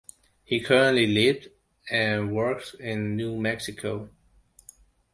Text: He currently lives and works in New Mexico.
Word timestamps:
He 0.43 0.59
currently 0.59 1.05
lives 1.05 1.47
and 1.87 2.33
works 2.33 2.73
in 2.73 3.15
New 3.15 3.37
Mexico. 3.37 4.09